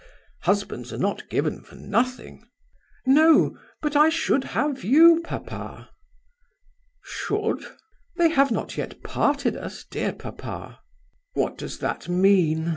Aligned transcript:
Husbands 0.45 0.91
are 0.91 0.97
not 0.97 1.29
given 1.29 1.61
for 1.61 1.75
nothing." 1.75 2.43
"No. 3.05 3.55
But 3.83 3.95
I 3.95 4.09
should 4.09 4.43
have 4.45 4.83
you, 4.83 5.21
papa!" 5.23 5.91
"Should?" 7.03 7.63
"They 8.17 8.29
have 8.29 8.49
not 8.49 8.77
yet 8.77 9.03
parted 9.03 9.55
us, 9.55 9.83
dear 9.83 10.11
papa." 10.13 10.79
"What 11.35 11.55
does 11.55 11.77
that 11.77 12.09
mean?" 12.09 12.69